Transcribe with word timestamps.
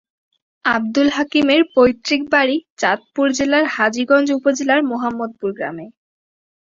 আবদুল 0.65 1.07
হাকিমের 1.09 1.61
পৈতৃক 1.75 2.21
বাড়ি 2.33 2.57
চাঁদপুর 2.77 3.27
জেলার 3.37 3.65
হাজীগঞ্জ 3.75 4.27
উপজেলার 4.37 4.81
মোহাম্মদপুর 4.91 5.49
গ্রামে। 5.57 5.85